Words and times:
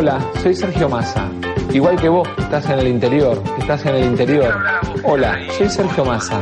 Hola, 0.00 0.20
soy 0.44 0.54
Sergio 0.54 0.88
Massa. 0.88 1.28
Igual 1.72 2.00
que 2.00 2.08
vos, 2.08 2.28
estás 2.38 2.66
en 2.66 2.78
el 2.78 2.86
interior, 2.86 3.42
estás 3.58 3.84
en 3.84 3.96
el 3.96 4.04
interior. 4.04 4.56
Hola, 5.02 5.36
soy 5.58 5.68
Sergio 5.68 6.04
Massa. 6.04 6.40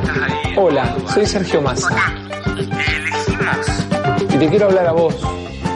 Hola, 0.59 0.95
soy 1.15 1.25
Sergio 1.25 1.63
Massa. 1.63 1.97
Y 4.29 4.37
te 4.37 4.49
quiero 4.51 4.67
hablar 4.67 4.89
a 4.89 4.93
vos, 4.93 5.17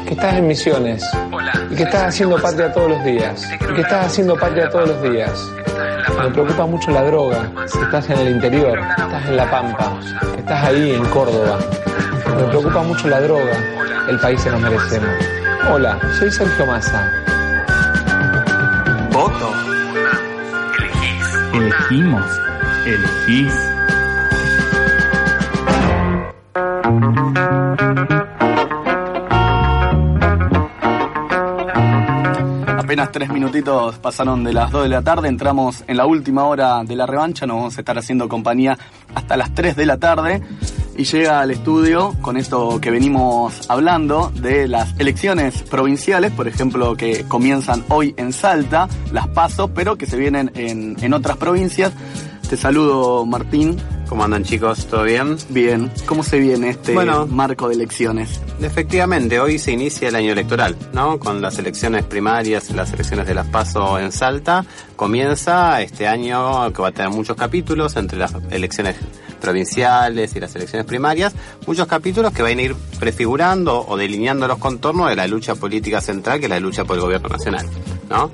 que 0.06 0.12
estás 0.12 0.34
en 0.34 0.46
misiones. 0.46 1.02
Y 1.70 1.74
que 1.74 1.84
estás 1.84 2.02
haciendo 2.02 2.36
patria 2.36 2.70
todos 2.70 2.90
los 2.90 3.02
días. 3.02 3.50
Y 3.50 3.74
que 3.74 3.80
estás 3.80 4.08
haciendo 4.08 4.36
patria 4.36 4.68
todos 4.68 4.90
los 4.90 5.02
días. 5.02 5.50
Me 6.22 6.28
preocupa 6.32 6.66
mucho 6.66 6.90
la 6.90 7.02
droga, 7.04 7.50
que 7.72 7.82
estás 7.82 8.10
en 8.10 8.18
el 8.18 8.28
interior, 8.32 8.78
que 8.78 9.02
estás 9.04 9.26
en 9.26 9.36
La 9.38 9.50
Pampa, 9.50 9.98
que 10.34 10.40
estás 10.40 10.64
ahí 10.64 10.90
en 10.96 11.04
Córdoba. 11.06 11.58
Me 12.36 12.44
preocupa 12.44 12.82
mucho 12.82 13.08
la 13.08 13.22
droga, 13.22 13.56
el 14.06 14.18
país 14.18 14.38
que 14.44 14.50
nos 14.50 14.60
merecemos. 14.60 15.14
Hola, 15.72 15.98
soy 16.18 16.30
Sergio 16.30 16.66
Massa. 16.66 17.10
Voto. 19.20 19.52
Elegimos. 21.52 22.24
Elegís. 22.86 23.54
Apenas 32.78 33.12
tres 33.12 33.28
minutitos 33.28 33.98
pasaron 33.98 34.42
de 34.42 34.54
las 34.54 34.70
2 34.70 34.84
de 34.84 34.88
la 34.88 35.02
tarde, 35.02 35.28
entramos 35.28 35.84
en 35.86 35.98
la 35.98 36.06
última 36.06 36.44
hora 36.44 36.82
de 36.82 36.96
la 36.96 37.04
revancha, 37.04 37.46
nos 37.46 37.56
vamos 37.56 37.76
a 37.76 37.80
estar 37.82 37.98
haciendo 37.98 38.26
compañía 38.26 38.78
hasta 39.14 39.36
las 39.36 39.54
3 39.54 39.76
de 39.76 39.84
la 39.84 39.98
tarde 39.98 40.42
y 41.00 41.04
llega 41.04 41.40
al 41.40 41.50
estudio 41.50 42.14
con 42.20 42.36
esto 42.36 42.78
que 42.78 42.90
venimos 42.90 43.70
hablando 43.70 44.30
de 44.34 44.68
las 44.68 44.94
elecciones 45.00 45.62
provinciales, 45.62 46.30
por 46.30 46.46
ejemplo, 46.46 46.94
que 46.94 47.24
comienzan 47.26 47.86
hoy 47.88 48.14
en 48.18 48.34
Salta, 48.34 48.86
las 49.10 49.26
paso, 49.28 49.68
pero 49.68 49.96
que 49.96 50.04
se 50.04 50.18
vienen 50.18 50.52
en, 50.54 50.96
en 51.00 51.14
otras 51.14 51.38
provincias. 51.38 51.94
Te 52.50 52.58
saludo, 52.58 53.24
Martín. 53.24 53.78
¿Cómo 54.10 54.24
andan 54.24 54.42
chicos? 54.42 54.86
¿Todo 54.86 55.04
bien? 55.04 55.36
Bien. 55.50 55.88
¿Cómo 56.04 56.24
se 56.24 56.40
viene 56.40 56.70
este 56.70 56.94
Bueno. 56.94 57.28
marco 57.28 57.68
de 57.68 57.76
elecciones? 57.76 58.40
Efectivamente, 58.60 59.38
hoy 59.38 59.60
se 59.60 59.70
inicia 59.70 60.08
el 60.08 60.16
año 60.16 60.32
electoral, 60.32 60.76
¿no? 60.92 61.20
Con 61.20 61.40
las 61.40 61.60
elecciones 61.60 62.02
primarias 62.02 62.70
las 62.72 62.92
elecciones 62.92 63.28
de 63.28 63.34
las 63.34 63.46
PASO 63.46 64.00
en 64.00 64.10
Salta. 64.10 64.64
Comienza 64.96 65.80
este 65.80 66.08
año 66.08 66.72
que 66.72 66.82
va 66.82 66.88
a 66.88 66.92
tener 66.92 67.10
muchos 67.10 67.36
capítulos 67.36 67.94
entre 67.94 68.18
las 68.18 68.34
elecciones 68.50 68.96
provinciales 69.40 70.34
y 70.34 70.40
las 70.40 70.56
elecciones 70.56 70.86
primarias, 70.86 71.32
muchos 71.68 71.86
capítulos 71.86 72.32
que 72.32 72.42
van 72.42 72.58
a 72.58 72.62
ir 72.62 72.74
prefigurando 72.98 73.86
o 73.86 73.96
delineando 73.96 74.48
los 74.48 74.58
contornos 74.58 75.08
de 75.08 75.14
la 75.14 75.28
lucha 75.28 75.54
política 75.54 76.00
central, 76.00 76.40
que 76.40 76.46
es 76.46 76.50
la 76.50 76.58
lucha 76.58 76.84
por 76.84 76.96
el 76.96 77.02
gobierno 77.02 77.28
nacional, 77.28 77.64
¿no? 78.10 78.28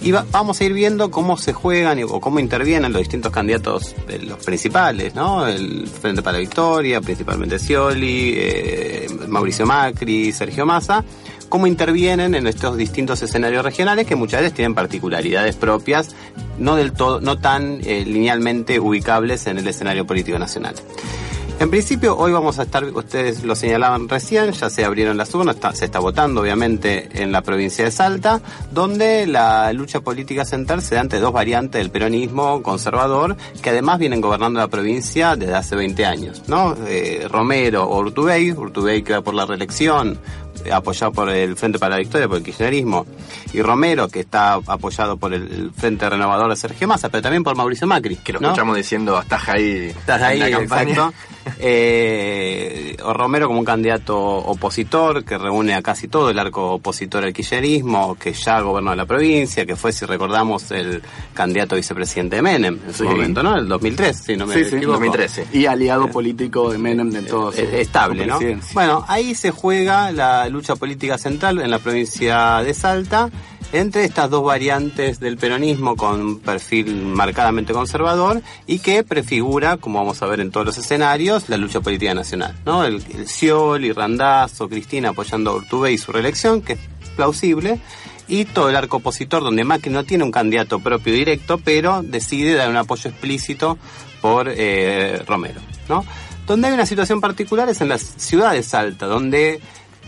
Y 0.00 0.12
va- 0.12 0.24
vamos 0.30 0.60
a 0.60 0.64
ir 0.64 0.72
viendo 0.72 1.10
cómo 1.10 1.36
se 1.36 1.52
juegan 1.52 2.00
o 2.08 2.20
cómo 2.20 2.38
intervienen 2.38 2.92
los 2.92 3.00
distintos 3.00 3.32
candidatos, 3.32 3.96
de 4.06 4.20
los 4.20 4.44
principales, 4.44 5.14
¿no? 5.14 5.46
El 5.46 5.88
Frente 5.88 6.22
para 6.22 6.34
la 6.34 6.38
Victoria, 6.40 7.00
principalmente 7.00 7.58
Scioli, 7.58 8.34
eh, 8.36 9.06
Mauricio 9.26 9.66
Macri, 9.66 10.32
Sergio 10.32 10.64
Massa, 10.66 11.04
cómo 11.48 11.66
intervienen 11.66 12.34
en 12.36 12.46
estos 12.46 12.76
distintos 12.76 13.22
escenarios 13.22 13.64
regionales 13.64 14.06
que 14.06 14.14
muchas 14.14 14.40
veces 14.42 14.54
tienen 14.54 14.74
particularidades 14.74 15.56
propias, 15.56 16.14
no 16.58 16.76
del 16.76 16.92
todo, 16.92 17.20
no 17.20 17.38
tan 17.38 17.80
eh, 17.84 18.04
linealmente 18.06 18.78
ubicables 18.78 19.46
en 19.48 19.58
el 19.58 19.66
escenario 19.66 20.06
político 20.06 20.38
nacional. 20.38 20.74
En 21.60 21.70
principio, 21.70 22.16
hoy 22.16 22.30
vamos 22.30 22.60
a 22.60 22.62
estar, 22.62 22.84
ustedes 22.84 23.42
lo 23.42 23.56
señalaban 23.56 24.08
recién, 24.08 24.52
ya 24.52 24.70
se 24.70 24.84
abrieron 24.84 25.16
las 25.16 25.34
urnas, 25.34 25.56
se 25.74 25.86
está 25.86 25.98
votando 25.98 26.40
obviamente 26.40 27.08
en 27.20 27.32
la 27.32 27.42
provincia 27.42 27.84
de 27.84 27.90
Salta, 27.90 28.40
donde 28.70 29.26
la 29.26 29.72
lucha 29.72 30.00
política 30.00 30.44
central 30.44 30.82
se 30.82 30.94
da 30.94 31.00
ante 31.00 31.18
dos 31.18 31.32
variantes 31.32 31.80
del 31.80 31.90
peronismo 31.90 32.62
conservador, 32.62 33.36
que 33.60 33.70
además 33.70 33.98
vienen 33.98 34.20
gobernando 34.20 34.60
la 34.60 34.68
provincia 34.68 35.34
desde 35.34 35.54
hace 35.54 35.74
20 35.74 36.06
años, 36.06 36.44
¿no? 36.46 36.76
Eh, 36.86 37.26
Romero 37.28 37.88
o 37.88 37.98
Urtubey, 37.98 38.52
Urtubey 38.52 39.02
que 39.02 39.14
va 39.14 39.22
por 39.22 39.34
la 39.34 39.44
reelección, 39.44 40.16
apoyado 40.72 41.12
por 41.12 41.30
el 41.30 41.56
Frente 41.56 41.78
para 41.78 41.96
la 41.96 41.98
Victoria, 41.98 42.28
por 42.28 42.38
el 42.38 42.42
kirchnerismo, 42.44 43.06
y 43.52 43.62
Romero, 43.62 44.08
que 44.08 44.20
está 44.20 44.54
apoyado 44.54 45.16
por 45.16 45.32
el 45.34 45.70
Frente 45.76 46.08
Renovador 46.08 46.50
de 46.50 46.56
Sergio 46.56 46.86
Massa, 46.88 47.08
pero 47.08 47.22
también 47.22 47.44
por 47.44 47.56
Mauricio 47.56 47.86
Macri. 47.86 48.16
Que 48.16 48.32
lo 48.32 48.40
¿no? 48.40 48.48
escuchamos 48.48 48.76
diciendo, 48.76 49.18
estás 49.20 49.48
ahí. 49.48 49.86
Estás 49.96 50.22
ahí, 50.22 50.40
en 50.42 50.50
la 50.50 50.58
campaña. 50.58 50.90
exacto. 50.90 51.14
Eh, 51.60 52.96
o 53.04 53.12
Romero 53.14 53.46
como 53.46 53.60
un 53.60 53.64
candidato 53.64 54.18
opositor 54.18 55.24
que 55.24 55.38
reúne 55.38 55.74
a 55.74 55.80
casi 55.82 56.06
todo 56.06 56.28
el 56.30 56.38
arco 56.38 56.72
opositor 56.74 57.24
al 57.24 57.32
kirchnerismo, 57.32 58.16
que 58.16 58.32
ya 58.34 58.60
gobernó 58.60 58.94
la 58.94 59.06
provincia, 59.06 59.64
que 59.64 59.74
fue, 59.76 59.92
si 59.92 60.04
recordamos, 60.04 60.70
el 60.72 61.02
candidato 61.34 61.76
vicepresidente 61.76 62.36
de 62.36 62.42
Menem 62.42 62.78
en 62.86 62.92
su 62.94 63.04
Sí. 63.04 63.08
momento, 63.08 63.42
¿no? 63.42 63.56
El 63.56 63.66
2003, 63.68 64.16
si 64.18 64.36
no 64.36 64.46
me 64.46 64.54
Sí, 64.54 64.64
sí, 64.64 64.76
equivoco. 64.76 64.98
2013. 64.98 65.46
Y 65.52 65.66
aliado 65.66 66.08
político 66.10 66.70
de 66.70 66.78
Menem 66.78 67.10
de 67.10 67.22
todos. 67.22 67.58
Eh, 67.58 67.80
estable, 67.80 68.26
¿no? 68.26 68.38
Bueno, 68.74 69.04
ahí 69.08 69.34
se 69.34 69.50
juega 69.50 70.10
la 70.12 70.47
lucha 70.48 70.76
política 70.76 71.18
central 71.18 71.60
en 71.60 71.70
la 71.70 71.78
provincia 71.78 72.62
de 72.62 72.74
Salta 72.74 73.30
entre 73.72 74.04
estas 74.04 74.30
dos 74.30 74.44
variantes 74.44 75.20
del 75.20 75.36
peronismo 75.36 75.96
con 75.96 76.40
perfil 76.40 77.04
marcadamente 77.04 77.72
conservador 77.72 78.42
y 78.66 78.78
que 78.78 79.04
prefigura, 79.04 79.76
como 79.76 79.98
vamos 79.98 80.22
a 80.22 80.26
ver 80.26 80.40
en 80.40 80.50
todos 80.50 80.66
los 80.66 80.78
escenarios, 80.78 81.48
la 81.48 81.58
lucha 81.58 81.80
política 81.80 82.14
nacional, 82.14 82.56
¿no? 82.64 82.84
El, 82.84 83.02
el 83.14 83.28
Scioli, 83.28 83.92
Randazzo, 83.92 84.68
Cristina 84.68 85.10
apoyando 85.10 85.50
a 85.50 85.54
Urtubey 85.56 85.94
y 85.94 85.98
su 85.98 86.12
reelección, 86.12 86.62
que 86.62 86.74
es 86.74 86.78
plausible, 87.14 87.78
y 88.28 88.44
todo 88.44 88.68
el 88.68 88.76
arco 88.76 88.98
opositor 88.98 89.42
donde 89.42 89.64
Macri 89.64 89.90
no 89.90 90.04
tiene 90.04 90.24
un 90.24 90.30
candidato 90.30 90.78
propio 90.80 91.12
directo, 91.12 91.58
pero 91.58 92.02
decide 92.02 92.54
dar 92.54 92.68
un 92.68 92.76
apoyo 92.76 93.10
explícito 93.10 93.78
por 94.20 94.48
eh, 94.48 95.22
Romero, 95.26 95.60
¿no? 95.88 96.04
Donde 96.46 96.68
hay 96.68 96.74
una 96.74 96.86
situación 96.86 97.20
particular 97.20 97.68
es 97.68 97.80
en 97.80 97.90
la 97.90 97.98
ciudad 97.98 98.52
de 98.52 98.62
Salta, 98.62 99.06
donde 99.06 99.60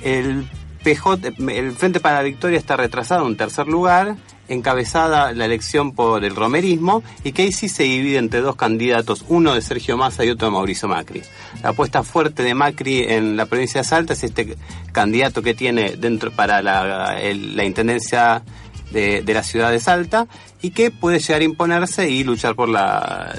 el 0.03 0.49
PJ, 0.83 1.35
el 1.49 1.73
Frente 1.73 2.01
para 2.01 2.17
la 2.17 2.23
Victoria 2.23 2.59
está 2.59 2.77
retrasado 2.77 3.27
en 3.27 3.37
tercer 3.37 3.67
lugar, 3.67 4.17
encabezada 4.49 5.33
la 5.33 5.45
elección 5.45 5.93
por 5.93 6.25
el 6.25 6.35
romerismo, 6.35 7.03
y 7.23 7.33
que 7.33 7.43
ahí 7.43 7.53
sí 7.53 7.69
se 7.69 7.85
divide 7.85 8.19
entre 8.19 8.41
dos 8.41 8.57
candidatos, 8.57 9.25
uno 9.29 9.55
de 9.55 9.63
Sergio 9.63 9.97
Massa 9.97 10.25
y 10.25 10.31
otro 10.31 10.49
de 10.49 10.53
Mauricio 10.53 10.89
Macri. 10.89 11.23
La 11.63 11.71
apuesta 11.71 12.03
fuerte 12.03 12.43
de 12.43 12.55
Macri 12.55 13.05
en 13.05 13.37
la 13.37 13.47
provincia 13.47 13.83
de 13.83 13.85
Salta 13.85 14.15
es 14.15 14.25
este 14.25 14.57
candidato 14.93 15.43
que 15.43 15.55
tiene 15.55 15.97
dentro 15.97 16.31
para 16.31 16.63
la, 16.63 17.19
la 17.21 17.65
intendencia 17.65 18.43
de, 18.91 19.23
de 19.23 19.35
la 19.35 19.43
ciudad 19.43 19.71
de 19.71 19.79
Salta 19.79 20.27
y 20.63 20.71
que 20.71 20.91
puede 20.91 21.21
llegar 21.21 21.43
a 21.43 21.45
imponerse 21.45 22.11
y 22.11 22.25
luchar 22.25 22.55
por 22.55 22.69
la 22.69 23.35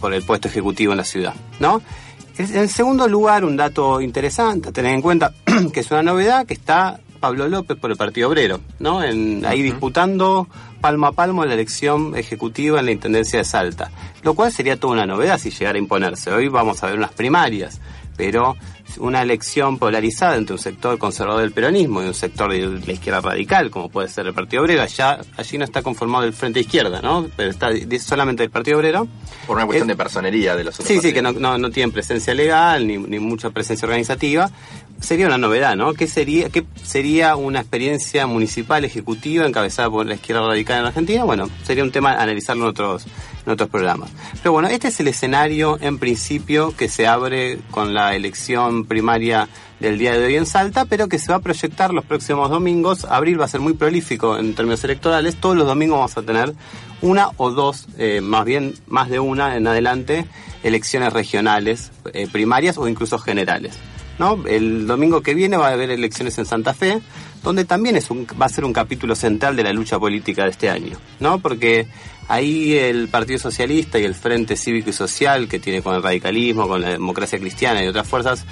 por 0.00 0.14
el 0.14 0.22
puesto 0.22 0.48
ejecutivo 0.48 0.92
en 0.92 0.98
la 0.98 1.04
ciudad, 1.04 1.34
¿no? 1.60 1.82
En 2.38 2.68
segundo 2.68 3.08
lugar, 3.08 3.44
un 3.44 3.56
dato 3.56 4.00
interesante 4.00 4.68
a 4.68 4.72
tener 4.72 4.94
en 4.94 5.02
cuenta, 5.02 5.34
que 5.72 5.80
es 5.80 5.90
una 5.90 6.04
novedad, 6.04 6.46
que 6.46 6.54
está 6.54 7.00
Pablo 7.18 7.48
López 7.48 7.76
por 7.76 7.90
el 7.90 7.96
Partido 7.96 8.28
Obrero, 8.28 8.60
¿no? 8.78 9.02
En, 9.02 9.44
ahí 9.44 9.60
disputando 9.60 10.46
palmo 10.80 11.08
a 11.08 11.12
palmo 11.12 11.44
la 11.44 11.54
elección 11.54 12.16
ejecutiva 12.16 12.78
en 12.78 12.86
la 12.86 12.92
Intendencia 12.92 13.40
de 13.40 13.44
Salta, 13.44 13.90
lo 14.22 14.34
cual 14.34 14.52
sería 14.52 14.78
toda 14.78 14.92
una 14.92 15.06
novedad 15.06 15.38
si 15.38 15.50
llegara 15.50 15.78
a 15.78 15.80
imponerse. 15.80 16.30
Hoy 16.30 16.46
vamos 16.46 16.80
a 16.82 16.86
ver 16.86 16.96
unas 16.96 17.12
primarias, 17.12 17.80
pero 18.16 18.56
una 18.98 19.22
elección 19.22 19.78
polarizada 19.78 20.36
entre 20.36 20.54
un 20.54 20.58
sector 20.58 20.98
conservador 20.98 21.42
del 21.42 21.52
peronismo 21.52 22.02
y 22.02 22.06
un 22.06 22.14
sector 22.14 22.50
de 22.50 22.66
la 22.86 22.92
izquierda 22.92 23.20
radical, 23.20 23.70
como 23.70 23.88
puede 23.88 24.08
ser 24.08 24.26
el 24.26 24.34
Partido 24.34 24.62
Obrero, 24.62 24.82
allá, 24.82 25.20
allí 25.36 25.58
no 25.58 25.64
está 25.64 25.82
conformado 25.82 26.24
el 26.24 26.32
Frente 26.32 26.60
Izquierda, 26.60 27.00
¿no? 27.02 27.28
Pero 27.36 27.50
está 27.50 27.70
solamente 28.00 28.42
el 28.42 28.50
Partido 28.50 28.78
Obrero. 28.78 29.06
Por 29.46 29.56
una 29.56 29.66
cuestión 29.66 29.88
Eh, 29.88 29.92
de 29.92 29.96
personería 29.96 30.56
de 30.56 30.64
los 30.64 30.74
otros 30.74 30.88
Sí, 30.88 31.00
sí, 31.00 31.12
que 31.12 31.22
no, 31.22 31.32
no, 31.32 31.58
no 31.58 31.70
tienen 31.70 31.92
presencia 31.92 32.34
legal 32.34 32.86
ni, 32.86 32.96
ni 32.96 33.18
mucha 33.18 33.50
presencia 33.50 33.86
organizativa. 33.86 34.50
Sería 35.00 35.26
una 35.26 35.38
novedad, 35.38 35.76
¿no? 35.76 35.94
¿Qué 35.94 36.08
sería, 36.08 36.48
¿Qué 36.50 36.64
sería 36.82 37.36
una 37.36 37.60
experiencia 37.60 38.26
municipal 38.26 38.84
ejecutiva 38.84 39.46
encabezada 39.46 39.88
por 39.88 40.04
la 40.04 40.14
izquierda 40.14 40.44
radical 40.44 40.80
en 40.80 40.86
Argentina? 40.86 41.24
Bueno, 41.24 41.48
sería 41.62 41.84
un 41.84 41.92
tema 41.92 42.14
analizarlo 42.14 42.64
en 42.64 42.70
otros, 42.70 43.06
otros 43.50 43.68
programas. 43.68 44.10
Pero 44.42 44.52
bueno, 44.52 44.68
este 44.68 44.88
es 44.88 45.00
el 45.00 45.08
escenario 45.08 45.78
en 45.80 45.98
principio 45.98 46.74
que 46.76 46.88
se 46.88 47.06
abre 47.06 47.58
con 47.70 47.94
la 47.94 48.14
elección 48.14 48.84
primaria 48.84 49.48
del 49.80 49.98
día 49.98 50.12
de 50.12 50.26
hoy 50.26 50.36
en 50.36 50.46
Salta, 50.46 50.84
pero 50.84 51.08
que 51.08 51.18
se 51.18 51.30
va 51.30 51.38
a 51.38 51.40
proyectar 51.40 51.92
los 51.92 52.04
próximos 52.04 52.50
domingos. 52.50 53.04
Abril 53.04 53.40
va 53.40 53.44
a 53.44 53.48
ser 53.48 53.60
muy 53.60 53.74
prolífico 53.74 54.38
en 54.38 54.54
términos 54.54 54.82
electorales. 54.84 55.36
Todos 55.36 55.56
los 55.56 55.66
domingos 55.66 55.98
vamos 55.98 56.16
a 56.16 56.22
tener 56.22 56.54
una 57.00 57.30
o 57.36 57.50
dos, 57.50 57.86
eh, 57.96 58.20
más 58.20 58.44
bien 58.44 58.74
más 58.86 59.08
de 59.08 59.20
una 59.20 59.56
en 59.56 59.66
adelante, 59.66 60.26
elecciones 60.62 61.12
regionales, 61.12 61.92
eh, 62.12 62.26
primarias 62.30 62.78
o 62.78 62.88
incluso 62.88 63.18
generales. 63.18 63.78
¿no? 64.18 64.44
El 64.46 64.86
domingo 64.86 65.22
que 65.22 65.34
viene 65.34 65.56
va 65.56 65.68
a 65.68 65.72
haber 65.72 65.90
elecciones 65.90 66.36
en 66.38 66.44
Santa 66.46 66.74
Fe, 66.74 67.00
donde 67.42 67.64
también 67.64 67.96
es 67.96 68.10
un, 68.10 68.26
va 68.40 68.46
a 68.46 68.48
ser 68.48 68.64
un 68.64 68.72
capítulo 68.72 69.14
central 69.14 69.56
de 69.56 69.62
la 69.62 69.72
lucha 69.72 69.98
política 69.98 70.44
de 70.44 70.50
este 70.50 70.68
año, 70.68 70.96
¿no? 71.20 71.38
Porque 71.38 71.86
ahí 72.28 72.76
el 72.76 73.08
Partido 73.08 73.38
Socialista 73.38 73.98
y 73.98 74.04
el 74.04 74.14
Frente 74.14 74.56
Cívico 74.56 74.90
y 74.90 74.92
Social, 74.92 75.48
que 75.48 75.58
tiene 75.58 75.82
con 75.82 75.94
el 75.94 76.02
radicalismo, 76.02 76.68
con 76.68 76.82
la 76.82 76.90
democracia 76.90 77.38
cristiana 77.38 77.82
y 77.82 77.88
otras 77.88 78.06
fuerzas, 78.06 78.44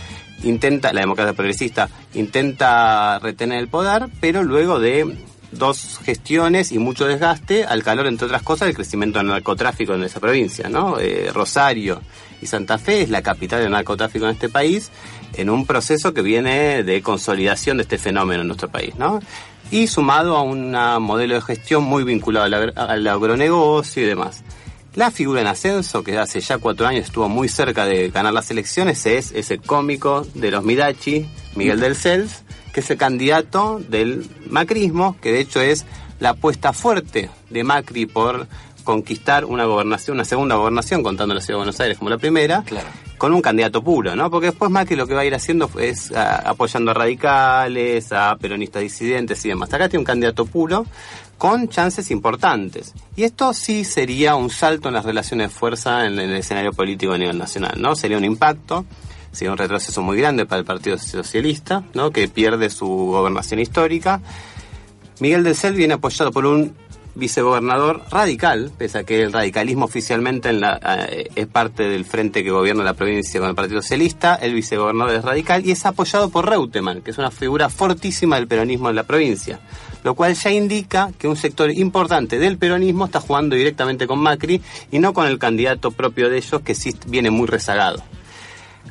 intenta, 0.42 0.92
la 0.92 1.02
democracia 1.02 1.34
progresista, 1.34 1.88
intenta 2.14 3.18
retener 3.18 3.58
el 3.58 3.68
poder, 3.68 4.08
pero 4.20 4.42
luego 4.42 4.80
de 4.80 5.16
dos 5.52 6.00
gestiones 6.04 6.72
y 6.72 6.78
mucho 6.78 7.06
desgaste 7.06 7.64
al 7.64 7.82
calor, 7.82 8.06
entre 8.06 8.26
otras 8.26 8.42
cosas, 8.42 8.66
del 8.66 8.76
crecimiento 8.76 9.18
del 9.18 9.28
narcotráfico 9.28 9.94
en 9.94 10.02
esa 10.02 10.20
provincia, 10.20 10.68
¿no? 10.68 10.98
Eh, 10.98 11.30
Rosario 11.32 12.02
y 12.42 12.46
Santa 12.46 12.78
Fe 12.78 13.02
es 13.02 13.10
la 13.10 13.22
capital 13.22 13.60
del 13.62 13.70
narcotráfico 13.70 14.26
en 14.26 14.32
este 14.32 14.48
país, 14.48 14.90
en 15.34 15.50
un 15.50 15.66
proceso 15.66 16.12
que 16.12 16.22
viene 16.22 16.82
de 16.82 17.02
consolidación 17.02 17.76
de 17.76 17.84
este 17.84 17.98
fenómeno 17.98 18.42
en 18.42 18.48
nuestro 18.48 18.68
país, 18.68 18.94
¿no? 18.96 19.20
Y 19.70 19.88
sumado 19.88 20.36
a 20.36 20.42
un 20.42 20.72
modelo 21.02 21.34
de 21.34 21.42
gestión 21.42 21.84
muy 21.84 22.04
vinculado 22.04 22.44
al, 22.46 22.72
al 22.76 23.06
agronegocio 23.06 24.02
y 24.02 24.06
demás. 24.06 24.42
La 24.94 25.10
figura 25.10 25.42
en 25.42 25.46
ascenso, 25.46 26.02
que 26.02 26.16
hace 26.16 26.40
ya 26.40 26.56
cuatro 26.56 26.86
años 26.86 27.04
estuvo 27.04 27.28
muy 27.28 27.48
cerca 27.50 27.84
de 27.84 28.08
ganar 28.08 28.32
las 28.32 28.50
elecciones, 28.50 29.04
es 29.04 29.30
ese 29.32 29.58
cómico 29.58 30.26
de 30.34 30.50
los 30.50 30.64
Midachi, 30.64 31.26
Miguel 31.54 31.80
del 31.80 31.96
Cels, 31.96 32.44
que 32.72 32.80
es 32.80 32.90
el 32.90 32.96
candidato 32.96 33.78
del 33.88 34.26
macrismo, 34.48 35.16
que 35.20 35.32
de 35.32 35.40
hecho 35.40 35.60
es 35.60 35.84
la 36.18 36.30
apuesta 36.30 36.72
fuerte 36.72 37.28
de 37.50 37.64
Macri 37.64 38.06
por 38.06 38.46
conquistar 38.84 39.44
una 39.44 39.64
gobernación, 39.64 40.16
una 40.16 40.24
segunda 40.24 40.54
gobernación, 40.54 41.02
contando 41.02 41.34
la 41.34 41.40
ciudad 41.40 41.56
de 41.56 41.64
Buenos 41.64 41.80
Aires 41.80 41.98
como 41.98 42.08
la 42.08 42.18
primera, 42.18 42.64
con 43.18 43.32
un 43.32 43.40
candidato 43.40 43.82
puro, 43.82 44.14
¿no? 44.14 44.30
Porque 44.30 44.46
después 44.46 44.70
Macri 44.70 44.96
lo 44.96 45.06
que 45.06 45.14
va 45.14 45.22
a 45.22 45.24
ir 45.24 45.34
haciendo 45.34 45.70
es 45.78 46.12
apoyando 46.12 46.90
a 46.90 46.94
radicales, 46.94 48.12
a 48.12 48.36
peronistas 48.36 48.82
disidentes 48.82 49.44
y 49.44 49.48
demás. 49.48 49.72
Acá 49.72 49.88
tiene 49.88 50.00
un 50.00 50.04
candidato 50.04 50.46
puro 50.46 50.86
con 51.38 51.68
chances 51.68 52.10
importantes. 52.10 52.94
Y 53.14 53.24
esto 53.24 53.52
sí 53.52 53.84
sería 53.84 54.34
un 54.36 54.50
salto 54.50 54.88
en 54.88 54.94
las 54.94 55.04
relaciones 55.04 55.48
de 55.48 55.54
fuerza 55.54 56.06
en, 56.06 56.18
el 56.18 56.34
escenario 56.34 56.72
político 56.72 57.12
a 57.12 57.18
nivel 57.18 57.38
nacional, 57.38 57.80
¿no? 57.80 57.94
Sería 57.94 58.16
un 58.16 58.24
impacto, 58.24 58.84
sería 59.32 59.52
un 59.52 59.58
retroceso 59.58 60.02
muy 60.02 60.16
grande 60.18 60.46
para 60.46 60.60
el 60.60 60.64
Partido 60.64 60.98
Socialista, 60.98 61.84
¿no? 61.94 62.10
Que 62.10 62.28
pierde 62.28 62.70
su 62.70 62.86
gobernación 62.86 63.60
histórica. 63.60 64.20
Miguel 65.20 65.44
del 65.44 65.56
Cel 65.56 65.74
viene 65.74 65.94
apoyado 65.94 66.30
por 66.30 66.46
un 66.46 66.74
vicegobernador 67.16 68.02
radical, 68.10 68.70
pese 68.76 68.98
a 68.98 69.04
que 69.04 69.22
el 69.22 69.32
radicalismo 69.32 69.86
oficialmente 69.86 70.50
en 70.50 70.60
la, 70.60 70.78
eh, 71.08 71.30
es 71.34 71.46
parte 71.46 71.88
del 71.88 72.04
frente 72.04 72.44
que 72.44 72.50
gobierna 72.50 72.84
la 72.84 72.94
provincia 72.94 73.40
con 73.40 73.48
el 73.48 73.54
Partido 73.54 73.82
Socialista, 73.82 74.36
el 74.36 74.54
vicegobernador 74.54 75.16
es 75.16 75.24
radical 75.24 75.66
y 75.66 75.72
es 75.72 75.84
apoyado 75.86 76.28
por 76.28 76.48
Reutemann, 76.48 77.00
que 77.00 77.10
es 77.10 77.18
una 77.18 77.30
figura 77.30 77.68
fortísima 77.68 78.36
del 78.36 78.46
peronismo 78.46 78.90
en 78.90 78.96
la 78.96 79.04
provincia, 79.04 79.58
lo 80.04 80.14
cual 80.14 80.34
ya 80.34 80.50
indica 80.50 81.10
que 81.18 81.26
un 81.26 81.36
sector 81.36 81.70
importante 81.70 82.38
del 82.38 82.58
peronismo 82.58 83.06
está 83.06 83.20
jugando 83.20 83.56
directamente 83.56 84.06
con 84.06 84.18
Macri 84.18 84.60
y 84.92 84.98
no 84.98 85.14
con 85.14 85.26
el 85.26 85.38
candidato 85.38 85.90
propio 85.90 86.28
de 86.28 86.36
ellos 86.36 86.60
que 86.60 86.74
sí 86.74 86.94
viene 87.06 87.30
muy 87.30 87.46
rezagado. 87.46 88.02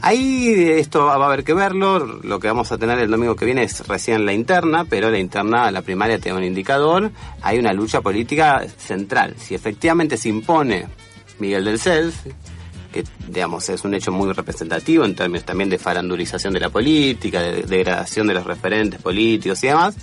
Ahí 0.01 0.53
esto 0.53 1.06
va 1.06 1.13
a 1.13 1.25
haber 1.25 1.44
que 1.44 1.53
verlo, 1.53 2.19
lo 2.21 2.39
que 2.39 2.47
vamos 2.47 2.71
a 2.71 2.77
tener 2.77 3.00
el 3.00 3.09
domingo 3.09 3.36
que 3.36 3.45
viene 3.45 3.63
es 3.63 3.88
recién 3.88 4.25
la 4.25 4.33
interna, 4.33 4.86
pero 4.86 5.09
la 5.09 5.18
interna, 5.18 5.71
la 5.71 5.81
primaria 5.81 6.19
tiene 6.19 6.38
un 6.38 6.44
indicador, 6.44 7.12
hay 7.42 7.57
una 7.57 7.74
lucha 7.74 8.01
política 8.01 8.65
central. 8.77 9.36
Si 9.38 9.56
efectivamente 9.56 10.18
se 10.18 10.30
impone 10.30 10.86
Miguel 11.39 11.65
del 11.65 11.80
Self, 11.80 12.15
que 12.94 13.03
digamos 13.27 13.68
es 13.69 13.83
un 13.83 13.94
hecho 13.94 14.12
muy 14.12 14.31
representativo 14.31 15.03
en 15.06 15.15
términos 15.15 15.44
también 15.44 15.69
de 15.69 15.77
farandulización 15.77 16.53
de 16.53 16.59
la 16.59 16.69
política, 16.69 17.41
de 17.41 17.63
degradación 17.63 18.27
de 18.27 18.36
los 18.36 18.45
referentes 18.45 19.01
políticos 19.01 19.63
y 19.63 19.68
demás, 19.68 19.95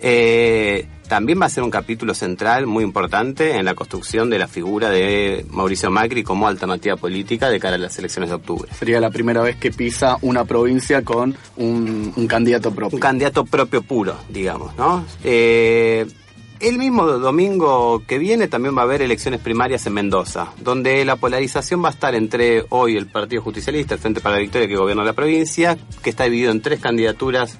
eh, 0.00 0.86
también 1.08 1.40
va 1.40 1.46
a 1.46 1.50
ser 1.50 1.64
un 1.64 1.70
capítulo 1.70 2.14
central 2.14 2.66
muy 2.66 2.84
importante 2.84 3.56
en 3.56 3.64
la 3.64 3.74
construcción 3.74 4.30
de 4.30 4.38
la 4.38 4.46
figura 4.46 4.90
de 4.90 5.44
Mauricio 5.50 5.90
Macri 5.90 6.22
como 6.22 6.46
alternativa 6.46 6.96
política 6.96 7.48
de 7.48 7.58
cara 7.58 7.76
a 7.76 7.78
las 7.78 7.98
elecciones 7.98 8.30
de 8.30 8.36
octubre. 8.36 8.70
Sería 8.78 9.00
la 9.00 9.10
primera 9.10 9.42
vez 9.42 9.56
que 9.56 9.70
pisa 9.70 10.18
una 10.22 10.44
provincia 10.44 11.02
con 11.02 11.36
un, 11.56 12.12
candidato 12.28 12.72
propio. 12.72 12.96
Un 12.96 13.00
candidato 13.00 13.44
propio 13.44 13.82
puro, 13.82 14.16
digamos, 14.28 14.76
¿no? 14.76 15.04
Eh, 15.24 16.06
el 16.60 16.78
mismo 16.78 17.06
domingo 17.06 18.02
que 18.06 18.18
viene 18.18 18.48
también 18.48 18.76
va 18.76 18.82
a 18.82 18.84
haber 18.84 19.02
elecciones 19.02 19.40
primarias 19.40 19.86
en 19.86 19.94
Mendoza, 19.94 20.48
donde 20.58 21.04
la 21.04 21.16
polarización 21.16 21.82
va 21.82 21.88
a 21.88 21.92
estar 21.92 22.14
entre 22.14 22.64
hoy 22.70 22.96
el 22.96 23.06
Partido 23.06 23.42
Justicialista, 23.42 23.94
el 23.94 24.00
Frente 24.00 24.20
para 24.20 24.36
la 24.36 24.42
Victoria 24.42 24.66
que 24.66 24.76
gobierna 24.76 25.04
la 25.04 25.12
provincia, 25.12 25.78
que 26.02 26.10
está 26.10 26.24
dividido 26.24 26.50
en 26.50 26.60
tres 26.60 26.80
candidaturas 26.80 27.58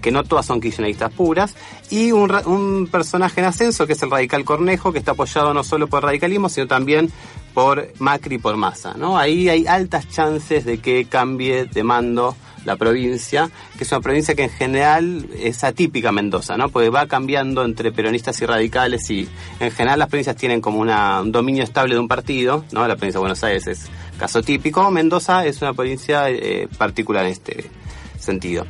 que 0.00 0.10
no 0.10 0.24
todas 0.24 0.46
son 0.46 0.60
kirchneristas 0.60 1.12
puras, 1.12 1.56
y 1.90 2.12
un, 2.12 2.88
personaje 2.90 3.40
en 3.40 3.46
ascenso 3.46 3.86
que 3.86 3.94
es 3.94 4.02
el 4.02 4.10
radical 4.10 4.44
Cornejo, 4.44 4.92
que 4.92 4.98
está 4.98 5.12
apoyado 5.12 5.54
no 5.54 5.64
solo 5.64 5.88
por 5.88 6.02
radicalismo, 6.02 6.48
sino 6.48 6.66
también 6.66 7.10
por 7.54 7.88
Macri 7.98 8.36
y 8.36 8.38
por 8.38 8.56
Massa. 8.56 8.94
¿no? 8.94 9.18
Ahí 9.18 9.48
hay 9.48 9.66
altas 9.66 10.08
chances 10.08 10.64
de 10.64 10.78
que 10.78 11.06
cambie 11.06 11.64
de 11.64 11.82
mando 11.82 12.36
la 12.64 12.76
provincia, 12.76 13.50
que 13.76 13.84
es 13.84 13.92
una 13.92 14.00
provincia 14.00 14.34
que 14.34 14.44
en 14.44 14.50
general 14.50 15.26
es 15.38 15.64
atípica 15.64 16.12
Mendoza, 16.12 16.56
¿no? 16.56 16.68
Porque 16.68 16.90
va 16.90 17.06
cambiando 17.06 17.64
entre 17.64 17.92
peronistas 17.92 18.40
y 18.42 18.46
radicales 18.46 19.10
y 19.10 19.28
en 19.60 19.70
general 19.70 19.98
las 19.98 20.08
provincias 20.08 20.36
tienen 20.36 20.60
como 20.60 20.80
una, 20.80 21.20
un 21.20 21.32
dominio 21.32 21.62
estable 21.62 21.94
de 21.94 22.00
un 22.00 22.08
partido, 22.08 22.64
¿no? 22.72 22.86
La 22.86 22.96
provincia 22.96 23.18
de 23.18 23.20
Buenos 23.20 23.44
Aires 23.44 23.66
es 23.66 23.86
caso 24.18 24.42
típico, 24.42 24.90
Mendoza 24.90 25.44
es 25.46 25.60
una 25.62 25.74
provincia 25.74 26.30
eh, 26.30 26.68
particular 26.78 27.24
en 27.26 27.32
este 27.32 27.70
sentido. 28.18 28.66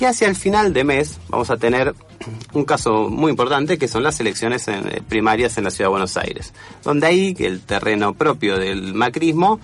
Y 0.00 0.04
hacia 0.04 0.28
el 0.28 0.36
final 0.36 0.72
de 0.72 0.84
mes 0.84 1.18
vamos 1.28 1.50
a 1.50 1.56
tener 1.56 1.94
un 2.52 2.64
caso 2.64 3.08
muy 3.08 3.30
importante 3.30 3.78
que 3.78 3.88
son 3.88 4.02
las 4.02 4.20
elecciones 4.20 4.68
eh, 4.68 5.02
primarias 5.08 5.56
en 5.58 5.64
la 5.64 5.70
ciudad 5.70 5.86
de 5.88 5.92
Buenos 5.92 6.16
Aires, 6.16 6.52
donde 6.84 7.06
ahí 7.06 7.34
el 7.38 7.60
terreno 7.60 8.14
propio 8.14 8.58
del 8.58 8.94
macrismo 8.94 9.60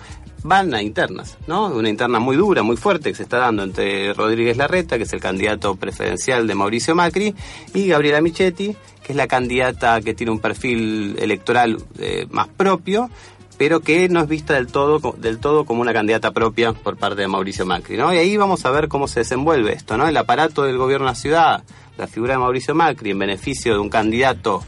van 0.47 0.73
a 0.73 0.81
internas, 0.81 1.37
¿no? 1.45 1.67
Una 1.67 1.89
interna 1.89 2.19
muy 2.19 2.37
dura, 2.37 2.63
muy 2.63 2.77
fuerte 2.77 3.09
que 3.09 3.15
se 3.15 3.23
está 3.23 3.37
dando 3.37 3.63
entre 3.63 4.13
Rodríguez 4.13 4.55
Larreta, 4.55 4.97
que 4.97 5.03
es 5.03 5.13
el 5.13 5.19
candidato 5.19 5.75
preferencial 5.75 6.47
de 6.47 6.55
Mauricio 6.55 6.95
Macri, 6.95 7.35
y 7.73 7.87
Gabriela 7.87 8.21
Michetti, 8.21 8.75
que 9.03 9.13
es 9.13 9.15
la 9.15 9.27
candidata 9.27 9.99
que 10.01 10.13
tiene 10.13 10.31
un 10.31 10.39
perfil 10.39 11.17
electoral 11.19 11.77
eh, 11.99 12.27
más 12.31 12.47
propio, 12.47 13.09
pero 13.57 13.81
que 13.81 14.07
no 14.07 14.21
es 14.21 14.27
vista 14.27 14.53
del 14.53 14.67
todo, 14.67 15.15
del 15.17 15.39
todo 15.39 15.65
como 15.65 15.81
una 15.81 15.91
candidata 15.91 16.31
propia 16.31 16.73
por 16.73 16.95
parte 16.95 17.21
de 17.21 17.27
Mauricio 17.27 17.65
Macri, 17.65 17.97
¿no? 17.97 18.13
Y 18.13 18.17
ahí 18.17 18.37
vamos 18.37 18.65
a 18.65 18.71
ver 18.71 18.87
cómo 18.87 19.07
se 19.07 19.21
desenvuelve 19.21 19.73
esto, 19.73 19.97
¿no? 19.97 20.07
El 20.07 20.15
aparato 20.15 20.63
del 20.63 20.77
gobierno 20.77 21.07
de 21.07 21.11
la 21.11 21.15
ciudad, 21.15 21.63
la 21.97 22.07
figura 22.07 22.33
de 22.33 22.39
Mauricio 22.39 22.73
Macri 22.73 23.11
en 23.11 23.19
beneficio 23.19 23.73
de 23.73 23.79
un 23.79 23.89
candidato 23.89 24.63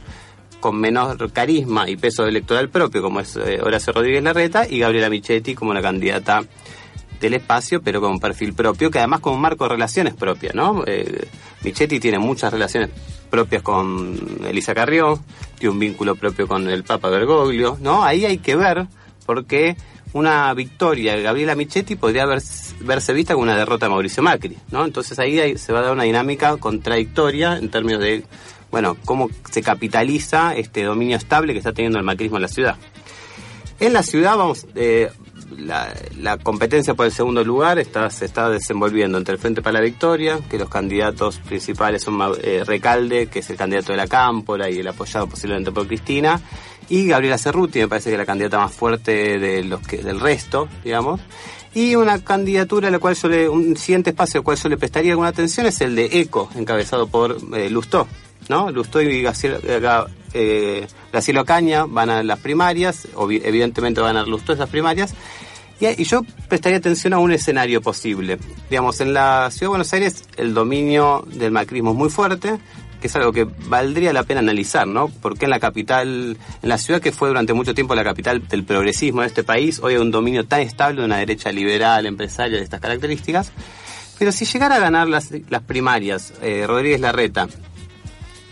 con 0.59 0.79
menor 0.79 1.31
carisma 1.31 1.89
y 1.89 1.95
peso 1.95 2.25
electoral 2.25 2.69
propio, 2.69 3.01
como 3.01 3.19
es 3.19 3.35
eh, 3.35 3.59
Horacio 3.61 3.93
Rodríguez 3.93 4.23
Larreta, 4.23 4.67
y 4.69 4.79
Gabriela 4.79 5.09
Michetti 5.09 5.55
como 5.55 5.71
una 5.71 5.81
candidata 5.81 6.43
del 7.19 7.33
espacio, 7.33 7.81
pero 7.81 8.01
con 8.01 8.11
un 8.11 8.19
perfil 8.19 8.53
propio, 8.53 8.89
que 8.89 8.99
además 8.99 9.19
con 9.19 9.33
un 9.33 9.41
marco 9.41 9.65
de 9.65 9.71
relaciones 9.71 10.13
propias, 10.13 10.55
¿no? 10.55 10.83
Eh, 10.85 11.27
Michetti 11.63 11.99
tiene 11.99 12.19
muchas 12.19 12.51
relaciones 12.51 12.89
propias 13.29 13.61
con 13.61 14.17
Elisa 14.47 14.73
Carrió, 14.73 15.19
tiene 15.57 15.73
un 15.73 15.79
vínculo 15.79 16.15
propio 16.15 16.47
con 16.47 16.69
el 16.69 16.83
Papa 16.83 17.09
Bergoglio, 17.09 17.77
¿no? 17.81 18.03
Ahí 18.03 18.25
hay 18.25 18.37
que 18.37 18.55
ver, 18.55 18.87
porque 19.25 19.75
una 20.13 20.53
victoria 20.53 21.15
de 21.15 21.21
Gabriela 21.21 21.55
Michetti 21.55 21.95
podría 21.95 22.25
verse 22.25 23.13
vista 23.13 23.33
como 23.33 23.43
una 23.43 23.57
derrota 23.57 23.85
de 23.85 23.91
Mauricio 23.91 24.23
Macri, 24.23 24.57
¿no? 24.71 24.85
Entonces 24.85 25.19
ahí 25.19 25.57
se 25.57 25.73
va 25.73 25.79
a 25.79 25.83
dar 25.83 25.93
una 25.93 26.03
dinámica 26.03 26.57
contradictoria 26.57 27.57
en 27.57 27.69
términos 27.69 28.01
de 28.01 28.23
bueno, 28.71 28.97
cómo 29.05 29.29
se 29.49 29.61
capitaliza 29.61 30.55
este 30.55 30.83
dominio 30.83 31.17
estable 31.17 31.53
que 31.53 31.59
está 31.59 31.73
teniendo 31.73 31.97
el 31.97 32.05
macrismo 32.05 32.37
en 32.37 32.43
la 32.43 32.47
ciudad. 32.47 32.75
En 33.79 33.93
la 33.93 34.03
ciudad, 34.03 34.35
vamos, 34.35 34.67
eh, 34.75 35.09
la, 35.57 36.37
competencia 36.37 36.93
por 36.93 37.05
el 37.05 37.11
segundo 37.11 37.43
lugar 37.43 37.79
está, 37.79 38.09
se 38.09 38.25
está 38.25 38.49
desenvolviendo 38.49 39.17
entre 39.17 39.35
el 39.35 39.39
Frente 39.39 39.61
para 39.61 39.79
la 39.79 39.81
Victoria, 39.81 40.39
que 40.49 40.57
los 40.57 40.69
candidatos 40.69 41.37
principales 41.39 42.03
son 42.03 42.19
eh, 42.41 42.63
Recalde, 42.65 43.27
que 43.27 43.39
es 43.39 43.49
el 43.49 43.57
candidato 43.57 43.93
de 43.93 43.97
la 43.97 44.07
Cámpora 44.07 44.69
y 44.69 44.79
el 44.79 44.87
apoyado 44.87 45.27
posiblemente 45.27 45.71
por 45.71 45.87
Cristina, 45.87 46.41
y 46.89 47.07
Gabriela 47.07 47.37
Cerruti, 47.37 47.79
me 47.79 47.87
parece 47.87 48.09
que 48.09 48.15
es 48.15 48.19
la 48.19 48.25
candidata 48.25 48.57
más 48.57 48.73
fuerte 48.73 49.39
de 49.39 49.63
los 49.63 49.81
del 49.83 50.19
resto, 50.19 50.67
digamos. 50.83 51.21
Y 51.73 51.95
una 51.95 52.23
candidatura 52.23 52.87
a 52.87 52.91
la 52.91 52.97
cual 52.97 53.15
yo 53.15 53.29
le, 53.29 53.47
un 53.47 53.77
siguiente 53.77 54.09
espacio 54.09 54.39
al 54.39 54.43
cual 54.43 54.57
yo 54.57 54.69
le 54.69 54.77
prestaría 54.77 55.11
alguna 55.11 55.29
atención 55.29 55.67
es 55.67 55.79
el 55.81 55.95
de 55.95 56.19
ECO, 56.19 56.49
encabezado 56.55 57.07
por 57.07 57.37
eh, 57.55 57.69
Lustó, 57.69 58.07
¿no? 58.49 58.71
Lustó 58.71 59.01
y 59.01 59.25
eh, 60.33 60.87
Graciela 61.11 61.41
Ocaña 61.41 61.85
van 61.85 62.09
a 62.09 62.23
las 62.23 62.39
primarias, 62.39 63.07
evidentemente 63.17 64.01
van 64.01 64.17
a 64.17 64.25
todas 64.25 64.59
las 64.59 64.69
primarias, 64.69 65.13
y, 65.79 66.03
yo 66.03 66.23
prestaría 66.49 66.77
atención 66.77 67.13
a 67.13 67.19
un 67.19 67.31
escenario 67.31 67.81
posible. 67.81 68.37
Digamos, 68.69 68.99
en 68.99 69.13
la 69.13 69.49
Ciudad 69.49 69.61
de 69.61 69.67
Buenos 69.69 69.93
Aires 69.93 70.23
el 70.35 70.53
dominio 70.53 71.25
del 71.27 71.51
macrismo 71.51 71.91
es 71.91 71.95
muy 71.95 72.09
fuerte, 72.09 72.59
que 72.99 73.07
es 73.07 73.15
algo 73.15 73.31
que 73.31 73.45
valdría 73.45 74.11
la 74.11 74.23
pena 74.23 74.41
analizar, 74.41 74.85
¿no? 74.85 75.07
Porque 75.07 75.45
en 75.45 75.51
la 75.51 75.59
capital, 75.61 76.37
en 76.61 76.69
la 76.69 76.77
ciudad 76.77 76.99
que 76.99 77.13
fue 77.13 77.29
durante 77.29 77.53
mucho 77.53 77.73
tiempo 77.73 77.95
la 77.95 78.03
capital 78.03 78.45
del 78.45 78.65
progresismo 78.65 79.21
de 79.21 79.27
este 79.27 79.45
país, 79.45 79.79
hoy 79.81 79.93
hay 79.93 80.01
un 80.01 80.11
dominio 80.11 80.45
tan 80.45 80.59
estable 80.59 80.99
de 80.99 81.05
una 81.05 81.17
derecha 81.17 81.49
liberal, 81.51 82.05
empresaria 82.05 82.57
de 82.57 82.63
estas 82.63 82.81
características. 82.81 83.53
Pero 84.17 84.33
si 84.33 84.43
llegara 84.43 84.75
a 84.75 84.79
ganar 84.79 85.07
las, 85.07 85.29
las 85.49 85.61
primarias, 85.63 86.33
eh, 86.41 86.65
Rodríguez 86.67 86.99
Larreta, 86.99 87.47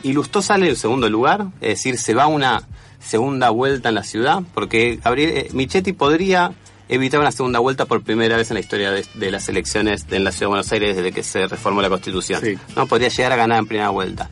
y 0.08 0.14
Lustó 0.14 0.42
sale 0.42 0.68
en 0.68 0.72
el 0.72 0.78
segundo 0.78 1.10
lugar, 1.10 1.48
es 1.60 1.70
decir, 1.70 1.98
se 1.98 2.14
va 2.14 2.28
una 2.28 2.64
segunda 2.98 3.50
vuelta 3.50 3.90
en 3.90 3.96
la 3.96 4.04
ciudad, 4.04 4.42
porque 4.54 5.02
Gabriel, 5.04 5.32
eh, 5.36 5.50
Michetti 5.52 5.92
podría 5.92 6.54
evitar 6.88 7.20
una 7.20 7.34
segunda 7.34 7.60
vuelta 7.60 7.84
por 7.84 8.02
primera 8.04 8.38
vez 8.38 8.50
en 8.50 8.54
la 8.54 8.62
historia 8.62 8.92
de, 8.92 9.32
las 9.32 9.50
elecciones 9.50 10.06
en 10.10 10.24
la 10.24 10.32
Ciudad 10.32 10.46
de 10.46 10.48
Buenos 10.48 10.72
Aires 10.72 10.96
desde 10.96 11.12
que 11.12 11.24
se 11.24 11.46
reformó 11.46 11.82
la 11.82 11.90
Constitución. 11.90 12.42
No 12.78 12.88
podría 12.88 13.10
llegar 13.10 13.34
a 13.34 13.36
ganar 13.36 13.60
en 13.60 13.68
primera 13.68 13.90
vuelta. 13.90 14.30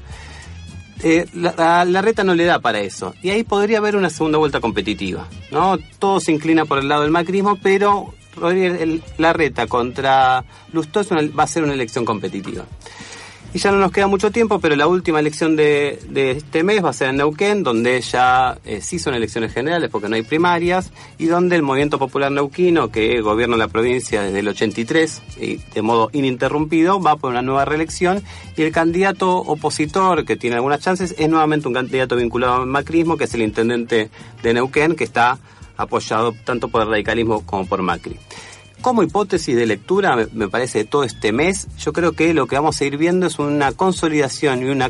Eh, 1.03 1.27
la, 1.33 1.83
reta 2.01 2.23
no 2.23 2.35
le 2.35 2.45
da 2.45 2.59
para 2.59 2.79
eso. 2.79 3.13
Y 3.21 3.31
ahí 3.31 3.43
podría 3.43 3.79
haber 3.79 3.97
una 3.97 4.09
segunda 4.09 4.37
vuelta 4.37 4.61
competitiva. 4.61 5.27
¿no? 5.51 5.77
Todo 5.99 6.21
se 6.21 6.31
inclina 6.31 6.63
por 6.63 6.79
el 6.79 6.87
lado 6.87 7.01
del 7.01 7.11
macrismo, 7.11 7.59
pero 7.61 8.13
la 9.17 9.33
reta 9.33 9.67
contra 9.67 10.45
Lustó 10.71 11.01
va 11.37 11.43
a 11.43 11.47
ser 11.47 11.65
una 11.65 11.73
elección 11.73 12.05
competitiva. 12.05 12.63
Y 13.55 13.59
ya 13.59 13.71
no 13.71 13.77
nos 13.77 13.93
queda 13.93 14.07
mucho 14.07 14.31
tiempo, 14.31 14.59
pero 14.59 14.75
la 14.75 14.85
última 14.85 15.21
elección 15.21 15.55
de, 15.55 15.97
este 16.13 16.61
mes 16.65 16.83
va 16.83 16.89
a 16.89 16.93
ser 16.93 17.11
en 17.11 17.15
Neuquén, 17.15 17.63
donde 17.63 18.01
ya 18.01 18.57
eh, 18.65 18.81
sí 18.81 18.99
son 18.99 19.13
elecciones 19.13 19.53
generales 19.53 19.89
porque 19.89 20.09
no 20.09 20.17
hay 20.17 20.23
primarias, 20.23 20.91
y 21.17 21.27
donde 21.27 21.55
el 21.55 21.61
Movimiento 21.61 21.97
Popular 21.97 22.29
Neuquino, 22.33 22.91
que 22.91 23.21
gobierna 23.21 23.55
la 23.55 23.69
provincia 23.69 24.23
desde 24.23 24.39
el 24.39 24.49
83 24.49 25.21
y 25.39 25.55
de 25.73 25.81
modo 25.81 26.09
ininterrumpido, 26.11 26.99
va 26.99 27.15
por 27.15 27.31
una 27.31 27.41
nueva 27.41 27.63
reelección, 27.63 28.21
y 28.57 28.63
el 28.63 28.73
candidato 28.73 29.37
opositor, 29.37 30.25
que 30.25 30.35
tiene 30.35 30.57
algunas 30.57 30.81
chances, 30.81 31.15
es 31.17 31.29
nuevamente 31.29 31.69
un 31.69 31.75
candidato 31.75 32.17
vinculado 32.17 32.55
al 32.55 32.67
macrismo, 32.67 33.15
que 33.15 33.23
es 33.23 33.33
el 33.35 33.41
intendente 33.41 34.09
de 34.43 34.53
Neuquén, 34.53 34.97
que 34.97 35.05
está 35.05 35.39
apoyado 35.77 36.33
tanto 36.43 36.67
por 36.67 36.81
el 36.81 36.89
radicalismo 36.89 37.45
como 37.45 37.65
por 37.65 37.81
Macri. 37.81 38.17
Como 38.81 39.01
hipótesis 39.01 39.55
de 39.55 39.65
lectura, 39.65 40.27
me 40.33 40.47
parece, 40.47 40.79
de 40.79 40.85
todo 40.85 41.03
este 41.03 41.31
mes, 41.31 41.67
yo 41.79 41.91
creo 41.91 42.11
que 42.11 42.33
lo 42.33 42.45
que 42.45 42.55
vamos 42.55 42.79
a 42.79 42.85
ir 42.85 42.97
viendo 42.97 43.25
es 43.25 43.39
una 43.39 43.71
consolidación 43.71 44.61
y 44.61 44.65
un 44.65 44.83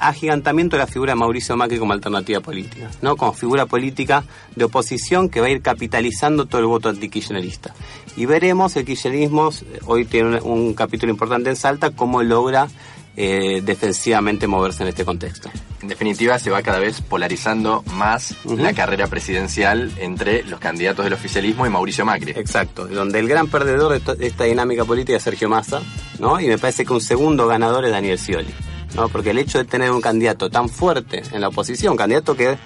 agigantamiento 0.00 0.76
de 0.76 0.80
la 0.80 0.86
figura 0.86 1.12
de 1.12 1.16
Mauricio 1.16 1.56
Macri 1.56 1.78
como 1.78 1.92
alternativa 1.92 2.40
política, 2.40 2.90
¿no? 3.02 3.16
Como 3.16 3.34
figura 3.34 3.66
política 3.66 4.24
de 4.56 4.64
oposición 4.64 5.28
que 5.28 5.40
va 5.40 5.46
a 5.46 5.50
ir 5.50 5.62
capitalizando 5.62 6.46
todo 6.46 6.60
el 6.60 6.66
voto 6.66 6.88
antikirchnerista. 6.88 7.72
Y 8.16 8.26
veremos 8.26 8.74
el 8.76 8.84
kirchnerismo, 8.84 9.50
eh, 9.50 9.80
hoy 9.84 10.06
tiene 10.06 10.40
un 10.40 10.74
capítulo 10.74 11.12
importante 11.12 11.50
en 11.50 11.56
Salta, 11.56 11.90
cómo 11.90 12.22
logra 12.22 12.68
eh, 13.16 13.62
defensivamente 13.64 14.46
moverse 14.46 14.82
en 14.82 14.88
este 14.88 15.04
contexto. 15.04 15.50
En 15.82 15.88
definitiva, 15.88 16.38
se 16.38 16.50
va 16.50 16.62
cada 16.62 16.78
vez 16.78 17.02
polarizando 17.02 17.84
más 17.92 18.34
la 18.44 18.72
carrera 18.72 19.08
presidencial 19.08 19.92
entre 19.98 20.42
los 20.44 20.58
candidatos 20.58 21.04
del 21.04 21.12
oficialismo 21.12 21.66
y 21.66 21.70
Mauricio 21.70 22.04
Macri. 22.04 22.32
Exacto, 22.32 22.86
donde 22.86 23.18
el 23.18 23.28
gran 23.28 23.48
perdedor 23.48 24.00
de, 24.00 24.26
esta 24.26 24.44
dinámica 24.44 24.84
política 24.84 25.18
es 25.18 25.22
Sergio 25.22 25.48
Massa, 25.48 25.82
¿no? 26.18 26.40
Y 26.40 26.46
me 26.46 26.56
parece 26.58 26.86
que 26.86 26.92
un 26.92 27.00
segundo 27.00 27.46
ganador 27.46 27.84
es 27.84 27.92
Daniel 27.92 28.18
Scioli, 28.18 28.54
¿no? 28.94 29.08
Porque 29.08 29.30
el 29.30 29.38
hecho 29.38 29.58
de 29.58 29.64
tener 29.64 29.90
un 29.90 30.00
candidato 30.00 30.48
tan 30.48 30.68
fuerte 30.68 31.22
en 31.32 31.42
la 31.42 31.48
oposición, 31.48 31.92
un 31.92 31.98
candidato 31.98 32.34
que 32.34 32.56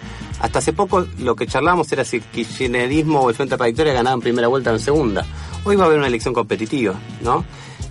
hasta 0.40 0.61
hace 0.61 0.73
poco 0.73 1.07
lo 1.19 1.35
que 1.35 1.47
charlábamos 1.47 1.90
era 1.93 2.05
si 2.05 2.19
el 2.19 2.23
kirchnerismo 2.23 3.21
o 3.21 3.29
el 3.29 3.35
Frente 3.35 3.59
para 3.59 3.67
Victoria 3.67 3.93
ganaban 3.93 4.21
primera 4.21 4.49
vuelta 4.49 4.71
o 4.71 4.75
en 4.75 4.81
segunda. 4.81 5.26
Hoy 5.64 5.76
va 5.76 5.85
a 5.85 5.87
haber 5.87 5.99
una 5.99 6.07
elección 6.07 6.33
competitiva, 6.33 6.95
¿no? 7.23 7.45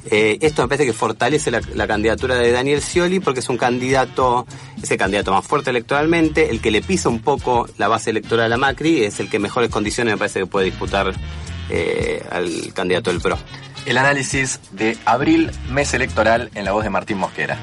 Eh, 0.05 0.37
esto 0.41 0.61
me 0.61 0.67
parece 0.67 0.85
que 0.85 0.93
fortalece 0.93 1.51
la, 1.51 1.87
candidatura 1.87 2.35
de 2.35 2.51
Daniel 2.51 2.81
Scioli 2.81 3.19
porque 3.19 3.41
es 3.41 3.49
un 3.49 3.57
candidato, 3.57 4.45
es 4.81 4.89
el 4.89 4.97
candidato 4.97 5.31
más 5.33 5.45
fuerte 5.45 5.69
electoralmente, 5.69 6.49
el 6.49 6.61
que 6.61 6.71
le 6.71 6.81
pisa 6.81 7.09
un 7.09 7.19
poco 7.19 7.67
la 7.77 7.87
base 7.87 8.09
electoral 8.09 8.51
a 8.53 8.57
Macri, 8.57 9.03
es 9.03 9.19
el 9.19 9.29
que 9.29 9.39
mejores 9.39 9.69
condiciones 9.69 10.13
me 10.13 10.17
parece 10.17 10.39
que 10.39 10.45
puede 10.45 10.65
disputar 10.65 11.13
eh, 11.69 12.23
al 12.31 12.73
candidato 12.73 13.11
del 13.11 13.21
PRO. 13.21 13.37
El 13.85 13.97
análisis 13.97 14.59
de 14.71 14.97
abril, 15.05 15.51
mes 15.69 15.93
electoral, 15.93 16.49
en 16.55 16.65
la 16.65 16.71
voz 16.71 16.83
de 16.83 16.89
Martín 16.89 17.17
Mosquera. 17.17 17.57